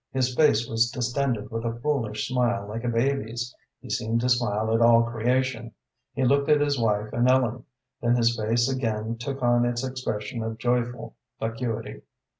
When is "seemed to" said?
3.91-4.29